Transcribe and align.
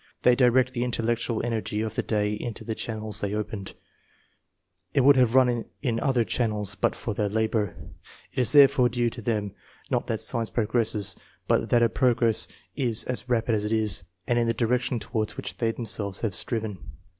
They 0.23 0.33
direct 0.35 0.73
the 0.73 0.83
intellectual 0.83 1.45
energy 1.45 1.81
of 1.81 1.93
the 1.93 2.01
day 2.01 2.33
into 2.33 2.63
the 2.63 2.73
channels 2.73 3.21
they 3.21 3.35
opened; 3.35 3.75
it 4.95 5.01
would 5.01 5.15
have 5.15 5.35
run 5.35 5.65
in 5.83 5.99
other 5.99 6.23
channels 6.23 6.73
but 6.73 6.95
for 6.95 7.13
their 7.13 7.29
labour. 7.29 7.75
It 8.31 8.39
is 8.41 8.51
therefore 8.51 8.89
due 8.89 9.11
to 9.11 9.21
them, 9.21 9.53
not 9.91 10.07
that 10.07 10.19
science 10.19 10.49
progresses, 10.49 11.15
but 11.47 11.69
that 11.69 11.83
her 11.83 11.87
progress 11.89 12.47
is 12.75 13.03
as 13.03 13.29
rapid 13.29 13.53
as 13.53 13.63
it 13.63 13.71
is, 13.71 14.03
and 14.25 14.39
in 14.39 14.47
the 14.47 14.55
direction 14.55 14.97
towards 14.97 15.37
which 15.37 15.57
they 15.57 15.71
themselves 15.71 16.21
have 16.21 16.33
striven. 16.33 16.79